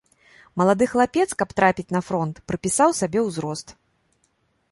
[0.61, 3.67] Малады хлапец, каб трапіць на фронт, прыпісаў сабе ўзрост.